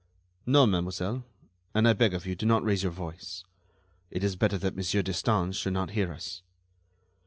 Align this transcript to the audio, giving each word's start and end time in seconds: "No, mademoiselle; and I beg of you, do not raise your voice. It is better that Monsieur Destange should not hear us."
"No, 0.47 0.65
mademoiselle; 0.65 1.23
and 1.75 1.87
I 1.87 1.93
beg 1.93 2.15
of 2.15 2.25
you, 2.25 2.33
do 2.35 2.47
not 2.47 2.63
raise 2.63 2.81
your 2.81 2.91
voice. 2.91 3.43
It 4.09 4.23
is 4.23 4.35
better 4.35 4.57
that 4.57 4.75
Monsieur 4.75 5.03
Destange 5.03 5.53
should 5.55 5.73
not 5.73 5.91
hear 5.91 6.11
us." 6.11 6.41